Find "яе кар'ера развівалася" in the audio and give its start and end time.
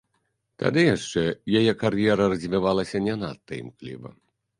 1.59-3.03